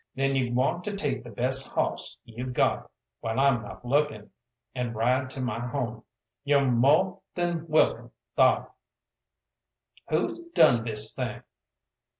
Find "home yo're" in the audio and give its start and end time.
5.59-6.65